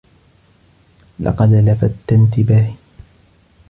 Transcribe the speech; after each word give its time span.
لقد 1.19 1.53
لفتت 1.53 2.11
انتباهي. 2.13 2.73